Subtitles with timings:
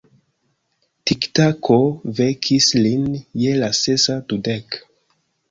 [1.11, 1.77] Tiktako
[2.21, 3.05] vekis lin
[3.43, 4.81] je la sesa dudek.